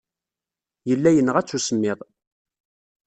Yella 0.89 1.09
yenɣa-tt 1.15 1.55
usemmiḍ. 1.57 1.99